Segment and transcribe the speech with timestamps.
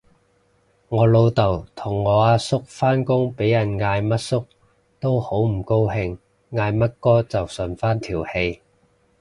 [0.89, 4.47] 我老豆同我阿叔返工俾人嗌乜叔
[4.99, 6.17] 都好唔高興，
[6.51, 8.63] 嗌乜哥就順返條氣